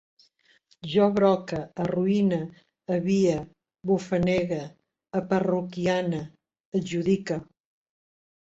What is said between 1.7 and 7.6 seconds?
arruïne, avie, bufanege, aparroquiane, adjudique